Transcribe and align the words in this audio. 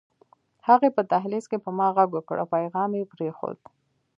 هغې 0.67 0.89
په 0.95 1.01
دهلېز 1.11 1.45
کې 1.51 1.57
په 1.65 1.69
ما 1.77 1.87
غږ 1.97 2.09
وکړ 2.13 2.35
او 2.41 2.51
پيغام 2.55 2.91
يې 2.99 3.05
پرېښود 3.13 3.57